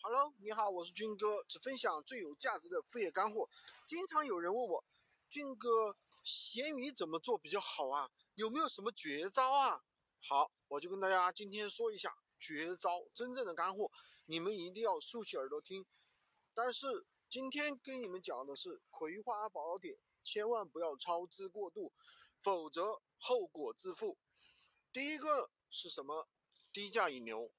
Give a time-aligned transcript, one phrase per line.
[0.00, 3.50] Hello，你好，我是军哥，只分享最有价值的副业干货。
[3.84, 4.84] 经常有人问我，
[5.28, 8.08] 军哥，闲鱼怎么做比较好啊？
[8.36, 9.82] 有没有什么绝招啊？
[10.20, 13.90] 好，我就跟大家今天说一下绝招，真正的干货，
[14.26, 15.84] 你们一定要竖起耳朵听。
[16.54, 21.92] 但是今天跟你们讲的是葵花宝典，千万不要操之过度，
[22.40, 24.16] 否则后果自负。
[24.92, 26.28] 第一个是什么？
[26.72, 27.50] 低价引流。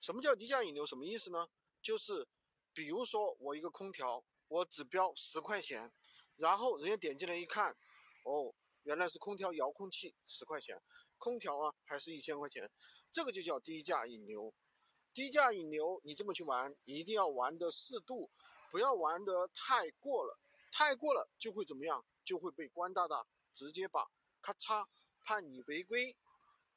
[0.00, 0.84] 什么叫低价引流？
[0.84, 1.48] 什么意思呢？
[1.86, 2.26] 就是，
[2.74, 5.92] 比如说我一个空调，我只标十块钱，
[6.34, 7.76] 然后人家点进来一看，
[8.24, 10.82] 哦，原来是空调遥控器十块钱，
[11.16, 12.68] 空调啊还是一千块钱，
[13.12, 14.52] 这个就叫低价引流。
[15.14, 18.32] 低价引流，你这么去玩，一定要玩的适度，
[18.72, 20.40] 不要玩的太过了，
[20.72, 22.04] 太过了就会怎么样？
[22.24, 23.24] 就会被官大大
[23.54, 24.10] 直接把
[24.40, 24.84] 咔嚓
[25.22, 26.16] 判你违规。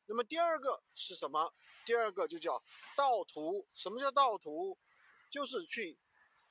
[0.06, 1.52] 那么第二个是什么？
[1.84, 2.64] 第二个就叫
[2.96, 3.68] 盗图。
[3.74, 4.78] 什么叫盗图？
[5.30, 5.98] 就是去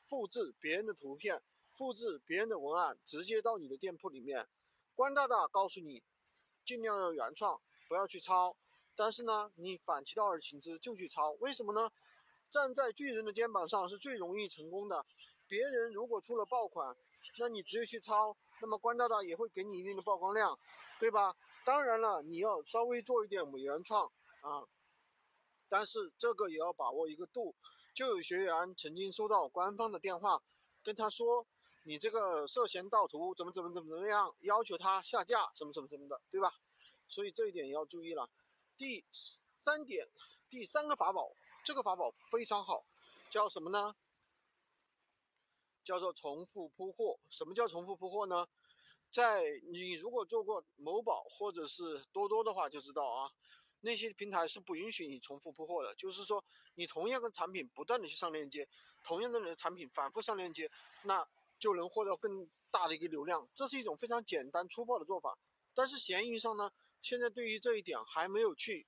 [0.00, 1.42] 复制别人的图片，
[1.73, 4.48] 复制别人的文案，直接到你的店铺里面。
[4.95, 6.02] 关大大告诉你，
[6.65, 8.57] 尽量要原创，不要去抄。
[8.96, 11.30] 但是呢，你反其道而行之，就去抄。
[11.40, 11.90] 为什么呢？
[12.51, 15.04] 站在巨人的肩膀上是最容易成功的。
[15.46, 16.96] 别人如果出了爆款，
[17.38, 20.59] 那你直接去抄，那么关大大也会给你一定的曝光量，
[20.98, 21.37] 对吧？
[21.65, 24.66] 当然了，你要稍微做一点伪原创啊，
[25.68, 27.54] 但是这个也要把握一个度。
[27.99, 30.41] 就有学员曾经收到官方的电话，
[30.85, 31.45] 跟他说
[31.82, 36.54] 你这个涉嫌盗图，怎么怎么怎么怎么样，要求他下架，什么什么什么的，对吧？
[37.09, 38.30] 所以这一点要注意了。
[38.76, 39.04] 第
[39.65, 40.09] 三点，
[40.49, 41.32] 第三个法宝，
[41.65, 42.87] 这个法宝非常好，
[43.32, 43.96] 叫什么呢？
[45.82, 47.19] 叫做重复铺货。
[47.29, 48.46] 什么叫重复铺货呢？
[49.10, 53.32] 在你如果做过某宝或者是多多的话，就知道啊。
[53.80, 58.68] 那些平台是不允许你重复铺货的，就是说你同样的产品不断的去上链接，
[59.04, 60.70] 同样的产品反复上链接，
[61.04, 61.26] 那
[61.59, 63.48] 就能获得更大的一个流量。
[63.54, 65.38] 这是一种非常简单粗暴的做法。
[65.75, 66.70] 但是闲鱼上呢，
[67.03, 68.86] 现在对于这一点还没有去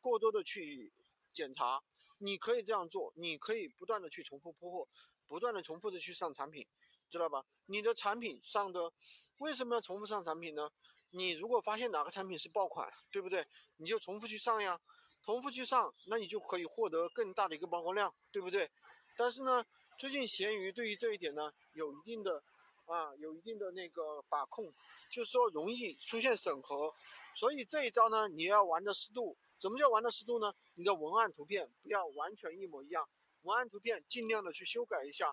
[0.00, 0.92] 过多的去
[1.32, 1.82] 检查。
[2.18, 4.88] 你可以这样做，你可以不断的去重复铺货，
[5.26, 6.66] 不断的重复的去上产品，
[7.10, 7.44] 知道吧？
[7.66, 8.92] 你的产品上的
[9.38, 10.70] 为什么要重复上产品呢？
[11.16, 13.46] 你如果发现哪个产品是爆款，对不对？
[13.76, 14.80] 你就重复去上呀，
[15.24, 18.68] 重复去上，那你就可以获得更大的一个曝光量，对不对？
[19.16, 19.64] 但是呢，
[19.96, 22.42] 最近闲鱼对于这一点呢，有一定的
[22.86, 24.74] 啊，有一定的那个把控，
[25.12, 26.92] 就是说容易出现审核，
[27.36, 29.36] 所以这一招呢，你要玩的适度。
[29.56, 30.52] 怎么叫玩的适度呢？
[30.74, 33.08] 你的文案图片不要完全一模一样，
[33.42, 35.32] 文案图片尽量的去修改一下，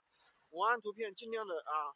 [0.52, 1.92] 文案图片尽量的啊，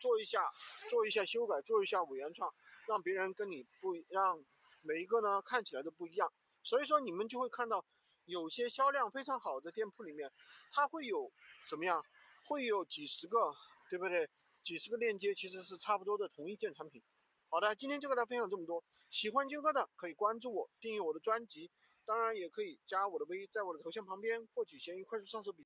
[0.00, 0.50] 做一下，
[0.88, 2.52] 做一下修改，做一下伪原创。
[2.88, 4.42] 让别人跟你不让
[4.82, 6.32] 每一个呢看起来都不一样，
[6.64, 7.84] 所以说你们就会看到
[8.24, 10.32] 有些销量非常好的店铺里面，
[10.72, 11.30] 它会有
[11.68, 12.02] 怎么样？
[12.46, 13.54] 会有几十个，
[13.88, 14.28] 对不对？
[14.64, 17.02] 几十个链接其实是差不多的同一件产品。
[17.48, 18.82] 好的，今天就跟大家分享这么多。
[19.10, 21.70] 喜欢军哥的可以关注我，订阅我的专辑，
[22.04, 25.58] 当然也可以加我的微，在我的头像旁边获取闲鱼快速上手笔。